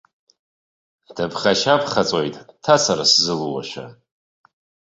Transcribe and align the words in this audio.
Дыԥхашьаԥхаҵоит 1.15 2.35
ҭацара 2.63 3.05
сзылуашәа. 3.11 3.85